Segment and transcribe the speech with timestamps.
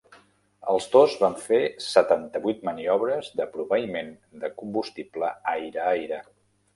[0.75, 1.57] Els dos van fer
[1.87, 4.09] setanta-vuit maniobres de proveïment
[4.45, 6.19] de combustible aire-aire.